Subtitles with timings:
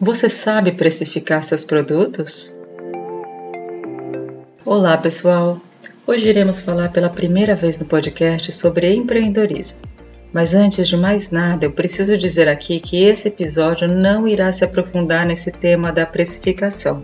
[0.00, 2.52] Você sabe precificar seus produtos?
[4.64, 5.60] Olá, pessoal!
[6.06, 9.80] Hoje iremos falar pela primeira vez no podcast sobre empreendedorismo.
[10.32, 14.64] Mas antes de mais nada, eu preciso dizer aqui que esse episódio não irá se
[14.64, 17.02] aprofundar nesse tema da precificação.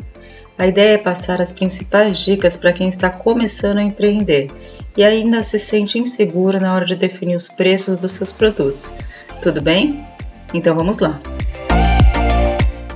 [0.57, 4.53] A ideia é passar as principais dicas para quem está começando a empreender
[4.97, 8.95] e ainda se sente inseguro na hora de definir os preços dos seus produtos.
[9.43, 10.07] Tudo bem?
[10.55, 11.19] Então vamos lá!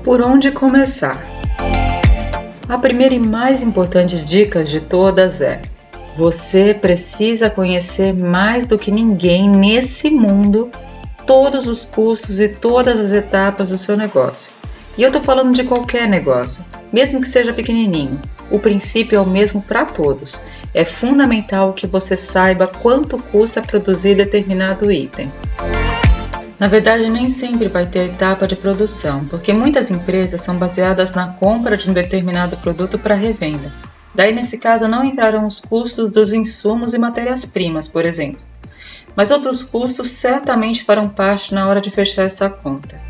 [0.03, 1.25] Por onde começar?
[2.69, 5.61] A primeira e mais importante dica de todas é:
[6.17, 10.71] você precisa conhecer mais do que ninguém nesse mundo
[11.27, 14.53] todos os custos e todas as etapas do seu negócio.
[14.97, 18.21] E eu estou falando de qualquer negócio, mesmo que seja pequenininho.
[18.51, 20.41] O princípio é o mesmo para todos.
[20.75, 25.31] É fundamental que você saiba quanto custa produzir determinado item.
[26.59, 31.29] Na verdade, nem sempre vai ter etapa de produção, porque muitas empresas são baseadas na
[31.29, 33.73] compra de um determinado produto para revenda.
[34.13, 38.41] Daí, nesse caso, não entrarão os custos dos insumos e matérias-primas, por exemplo.
[39.15, 43.01] Mas outros custos certamente farão parte na hora de fechar essa conta.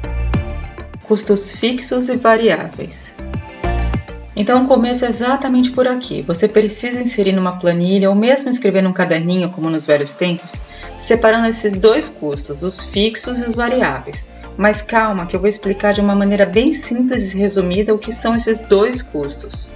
[1.04, 3.14] Custos fixos e variáveis.
[4.40, 6.22] Então, o começo é exatamente por aqui.
[6.22, 10.68] Você precisa inserir numa planilha ou mesmo escrever num caderninho, como nos velhos tempos,
[11.00, 14.28] separando esses dois custos, os fixos e os variáveis.
[14.56, 18.12] Mas calma, que eu vou explicar de uma maneira bem simples e resumida o que
[18.12, 19.68] são esses dois custos.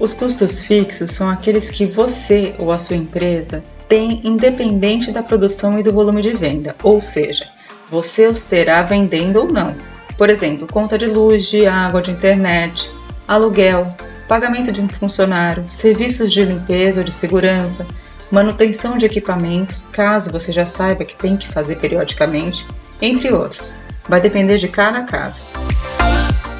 [0.00, 5.78] Os custos fixos são aqueles que você ou a sua empresa tem independente da produção
[5.78, 7.46] e do volume de venda, ou seja,
[7.88, 9.76] você os terá vendendo ou não.
[10.18, 12.90] Por exemplo, conta de luz, de água, de internet,
[13.26, 13.88] aluguel,
[14.28, 17.86] pagamento de um funcionário, serviços de limpeza ou de segurança,
[18.30, 22.66] manutenção de equipamentos, caso você já saiba que tem que fazer periodicamente,
[23.00, 23.74] entre outros.
[24.08, 25.46] Vai depender de cada caso.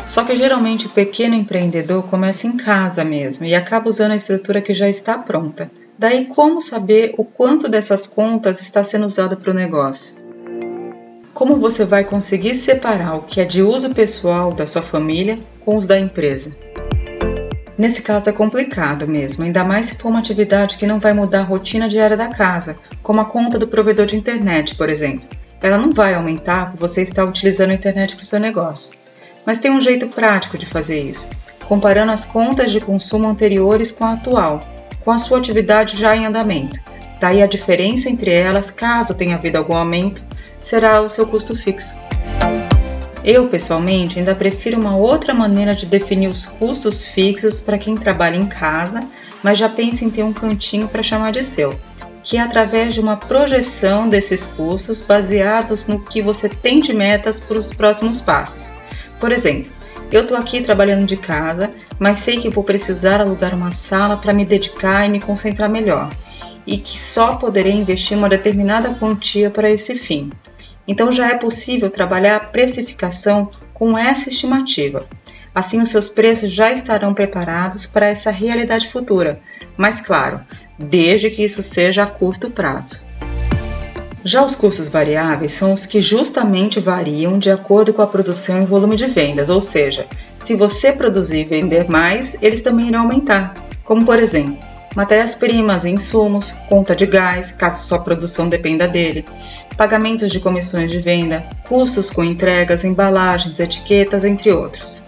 [0.08, 4.62] Só que geralmente o pequeno empreendedor começa em casa mesmo e acaba usando a estrutura
[4.62, 5.70] que já está pronta.
[5.98, 10.23] Daí, como saber o quanto dessas contas está sendo usado para o negócio?
[11.34, 15.76] Como você vai conseguir separar o que é de uso pessoal da sua família com
[15.76, 16.56] os da empresa?
[17.76, 21.40] Nesse caso é complicado mesmo, ainda mais se for uma atividade que não vai mudar
[21.40, 25.28] a rotina diária da casa, como a conta do provedor de internet, por exemplo.
[25.60, 28.92] Ela não vai aumentar por você estar utilizando a internet para o seu negócio.
[29.44, 31.28] Mas tem um jeito prático de fazer isso,
[31.66, 34.60] comparando as contas de consumo anteriores com a atual,
[35.04, 36.78] com a sua atividade já em andamento.
[37.18, 40.22] Daí a diferença entre elas, caso tenha havido algum aumento,
[40.64, 41.94] será o seu custo fixo.
[43.24, 48.36] Eu, pessoalmente, ainda prefiro uma outra maneira de definir os custos fixos para quem trabalha
[48.36, 49.00] em casa,
[49.42, 51.74] mas já pensa em ter um cantinho para chamar de seu,
[52.22, 57.40] que é através de uma projeção desses custos baseados no que você tem de metas
[57.40, 58.70] para os próximos passos.
[59.18, 59.72] Por exemplo,
[60.12, 64.34] eu estou aqui trabalhando de casa, mas sei que vou precisar alugar uma sala para
[64.34, 66.10] me dedicar e me concentrar melhor,
[66.66, 70.30] e que só poderei investir uma determinada quantia para esse fim.
[70.86, 75.06] Então já é possível trabalhar a precificação com essa estimativa.
[75.54, 79.40] Assim, os seus preços já estarão preparados para essa realidade futura,
[79.76, 80.40] mas claro,
[80.78, 83.02] desde que isso seja a curto prazo.
[84.24, 88.66] Já os custos variáveis são os que justamente variam de acordo com a produção e
[88.66, 90.06] volume de vendas, ou seja,
[90.38, 94.56] se você produzir e vender mais, eles também irão aumentar, como por exemplo,
[94.96, 99.26] matérias-primas e insumos, conta de gás, caso sua produção dependa dele,
[99.76, 105.04] pagamentos de comissões de venda, custos com entregas, embalagens, etiquetas, entre outros.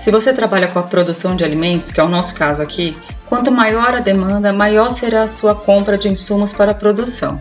[0.00, 2.96] Se você trabalha com a produção de alimentos, que é o nosso caso aqui,
[3.26, 7.40] quanto maior a demanda, maior será a sua compra de insumos para a produção.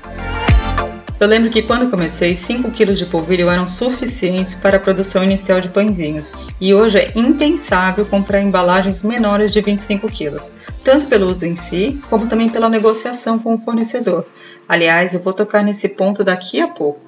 [1.19, 5.61] Eu lembro que quando comecei, 5 kg de polvilho eram suficientes para a produção inicial
[5.61, 10.39] de pãezinhos, e hoje é impensável comprar embalagens menores de 25 kg,
[10.83, 14.25] tanto pelo uso em si, como também pela negociação com o fornecedor.
[14.71, 17.01] Aliás, eu vou tocar nesse ponto daqui a pouco.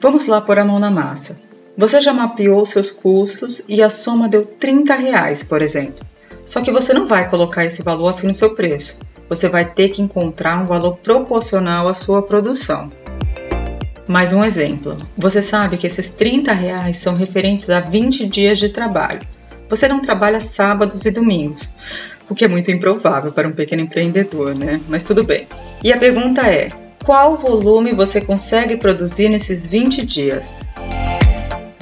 [0.00, 1.38] Vamos lá pôr a mão na massa.
[1.78, 6.04] Você já mapeou seus custos e a soma deu 30 reais, por exemplo.
[6.44, 8.98] Só que você não vai colocar esse valor assim no seu preço
[9.32, 12.92] você vai ter que encontrar um valor proporcional à sua produção.
[14.06, 18.68] Mais um exemplo: você sabe que esses 30 reais são referentes a 20 dias de
[18.68, 19.20] trabalho.
[19.70, 21.72] Você não trabalha sábados e domingos,
[22.32, 24.80] o que é muito improvável para um pequeno empreendedor, né?
[24.88, 25.46] Mas tudo bem.
[25.84, 26.70] E a pergunta é:
[27.04, 30.68] qual volume você consegue produzir nesses 20 dias?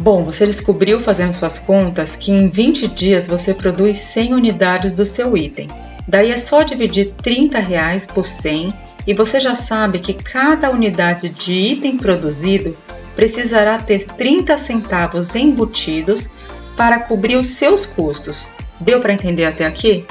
[0.03, 5.07] Bom, você descobriu fazendo suas contas que em 20 dias você produz 100 unidades do
[5.07, 5.69] seu item.
[6.09, 8.73] Daí é só dividir 30 reais por 100
[9.07, 12.77] e você já sabe que cada unidade de item produzido
[13.15, 16.31] precisará ter 30 centavos embutidos
[16.77, 18.49] para cobrir os seus custos.
[18.81, 20.07] Deu para entender até aqui?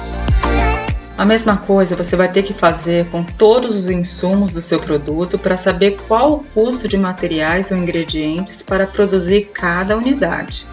[1.20, 5.38] A mesma coisa você vai ter que fazer com todos os insumos do seu produto
[5.38, 10.66] para saber qual o custo de materiais ou ingredientes para produzir cada unidade.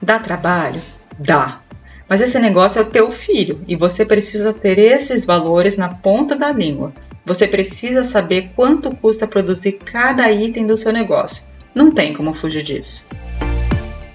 [0.00, 0.80] Dá trabalho?
[1.18, 1.58] Dá.
[2.08, 6.36] Mas esse negócio é o teu filho e você precisa ter esses valores na ponta
[6.36, 6.92] da língua.
[7.26, 11.46] Você precisa saber quanto custa produzir cada item do seu negócio.
[11.74, 13.08] Não tem como fugir disso.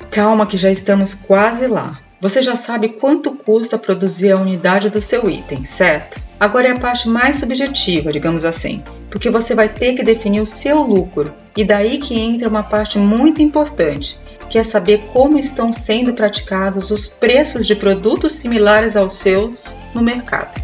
[0.09, 1.99] Calma que já estamos quase lá.
[2.19, 6.19] Você já sabe quanto custa produzir a unidade do seu item, certo?
[6.39, 10.45] Agora é a parte mais subjetiva, digamos assim, porque você vai ter que definir o
[10.45, 14.17] seu lucro e daí que entra uma parte muito importante,
[14.49, 20.01] que é saber como estão sendo praticados os preços de produtos similares aos seus no
[20.01, 20.59] mercado.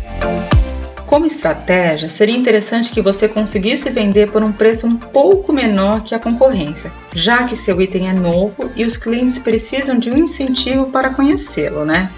[1.14, 6.16] Como estratégia, seria interessante que você conseguisse vender por um preço um pouco menor que
[6.16, 10.88] a concorrência, já que seu item é novo e os clientes precisam de um incentivo
[10.88, 12.12] para conhecê-lo, né?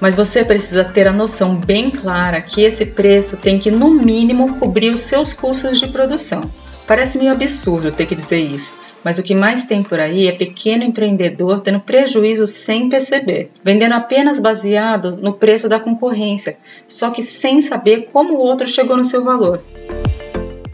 [0.00, 4.58] Mas você precisa ter a noção bem clara que esse preço tem que, no mínimo,
[4.58, 6.50] cobrir os seus custos de produção.
[6.86, 8.72] Parece meio absurdo ter que dizer isso,
[9.04, 13.92] mas o que mais tem por aí é pequeno empreendedor tendo prejuízo sem perceber, vendendo
[13.92, 16.56] apenas baseado no preço da concorrência,
[16.88, 19.62] só que sem saber como o outro chegou no seu valor.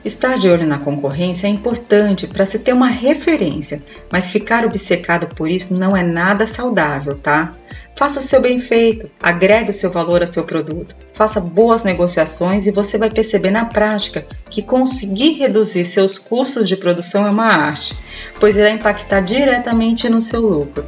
[0.03, 5.27] Estar de olho na concorrência é importante para se ter uma referência, mas ficar obcecado
[5.35, 7.53] por isso não é nada saudável, tá?
[8.01, 12.67] Faça o seu bem feito, agregue o seu valor ao seu produto, faça boas negociações
[12.67, 17.45] e você vai perceber na prática que conseguir reduzir seus custos de produção é uma
[17.45, 17.95] arte,
[18.41, 20.83] pois irá impactar diretamente no seu lucro.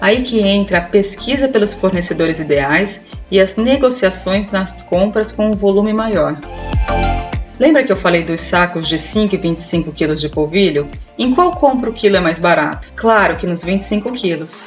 [0.00, 3.00] Aí que entra a pesquisa pelos fornecedores ideais
[3.30, 6.36] e as negociações nas compras com um volume maior.
[7.60, 10.88] Lembra que eu falei dos sacos de 5 e 25 kg de polvilho?
[11.16, 12.92] Em qual compra o quilo é mais barato?
[12.96, 14.64] Claro que nos 25 quilos.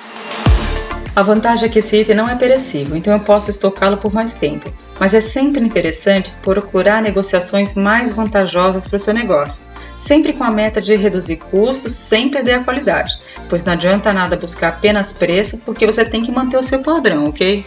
[1.16, 4.34] A vantagem é que esse item não é perecível, então eu posso estocá-lo por mais
[4.34, 4.70] tempo.
[5.00, 9.64] Mas é sempre interessante procurar negociações mais vantajosas para o seu negócio,
[9.98, 13.18] sempre com a meta de reduzir custos sem perder a qualidade,
[13.50, 17.30] pois não adianta nada buscar apenas preço porque você tem que manter o seu padrão,
[17.30, 17.66] ok?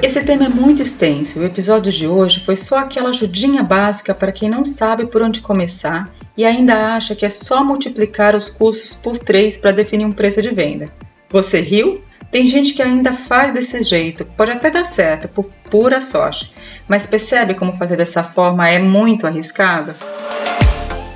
[0.00, 1.40] Esse tema é muito extenso.
[1.40, 5.40] O episódio de hoje foi só aquela ajudinha básica para quem não sabe por onde
[5.40, 10.12] começar e ainda acha que é só multiplicar os custos por 3 para definir um
[10.12, 10.90] preço de venda.
[11.28, 12.02] Você riu?
[12.30, 16.52] Tem gente que ainda faz desse jeito, pode até dar certo, por pura sorte,
[16.86, 19.92] mas percebe como fazer dessa forma é muito arriscado?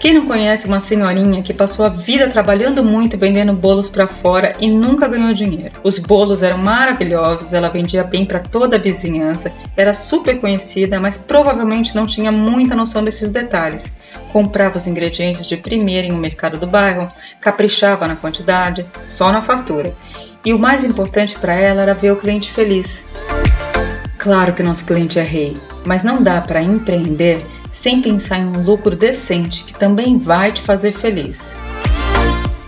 [0.00, 4.54] Quem não conhece uma senhorinha que passou a vida trabalhando muito vendendo bolos para fora
[4.60, 5.72] e nunca ganhou dinheiro?
[5.82, 11.16] Os bolos eram maravilhosos, ela vendia bem para toda a vizinhança, era super conhecida, mas
[11.16, 13.94] provavelmente não tinha muita noção desses detalhes.
[14.30, 17.08] Comprava os ingredientes de primeira em um mercado do bairro,
[17.40, 19.94] caprichava na quantidade, só na fatura.
[20.44, 23.06] E o mais importante para ela era ver o cliente feliz.
[24.18, 25.56] Claro que nosso cliente é rei,
[25.86, 30.60] mas não dá para empreender sem pensar em um lucro decente que também vai te
[30.60, 31.56] fazer feliz.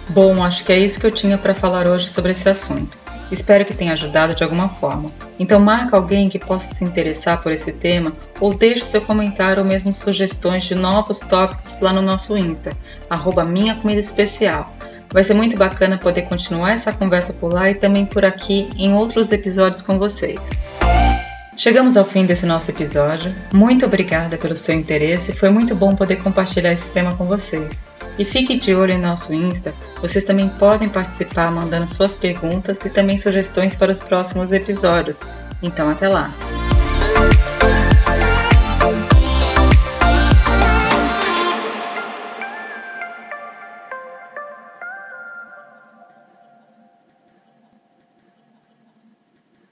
[0.09, 2.97] Bom, acho que é isso que eu tinha para falar hoje sobre esse assunto.
[3.31, 5.11] Espero que tenha ajudado de alguma forma.
[5.39, 9.69] Então marca alguém que possa se interessar por esse tema ou deixe seu comentário ou
[9.69, 12.73] mesmo sugestões de novos tópicos lá no nosso Insta,
[13.11, 14.73] arroba Minha Comida Especial.
[15.11, 18.93] Vai ser muito bacana poder continuar essa conversa por lá e também por aqui em
[18.95, 20.51] outros episódios com vocês.
[21.57, 23.35] Chegamos ao fim desse nosso episódio.
[23.51, 25.33] Muito obrigada pelo seu interesse.
[25.33, 27.83] Foi muito bom poder compartilhar esse tema com vocês.
[28.19, 29.75] E fique de olho em nosso Insta.
[30.01, 35.21] Vocês também podem participar mandando suas perguntas e também sugestões para os próximos episódios.
[35.63, 36.35] Então, até lá!